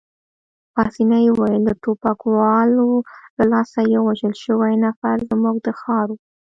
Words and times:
پاسیني 0.73 1.25
وویل: 1.31 1.61
د 1.65 1.71
ټوپکوالو 1.81 2.89
له 3.37 3.43
لاسه 3.53 3.79
یو 3.93 4.01
وژل 4.09 4.33
شوی 4.43 4.73
نفر، 4.85 5.15
زموږ 5.29 5.55
د 5.65 5.67
ښار 5.79 6.07
وو. 6.11 6.19